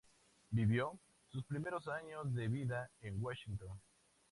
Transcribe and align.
Vivió 0.49 0.99
sus 1.31 1.43
primeros 1.45 1.87
años 1.87 2.33
de 2.33 2.47
vida, 2.47 2.89
en 3.01 3.21
Washington. 3.21 3.79